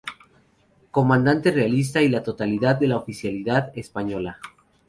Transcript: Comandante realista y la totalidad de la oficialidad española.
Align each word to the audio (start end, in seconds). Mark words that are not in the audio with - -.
Comandante 0.89 1.51
realista 1.51 2.01
y 2.01 2.09
la 2.09 2.23
totalidad 2.23 2.75
de 2.77 2.87
la 2.87 2.97
oficialidad 2.97 3.71
española. 3.77 4.39